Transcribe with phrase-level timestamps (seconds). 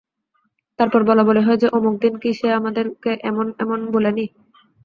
[0.79, 4.25] তারপর বলাবলি হয় যে, অমুক দিন কি সে আমাদেরকে এমন এমন বলেনি?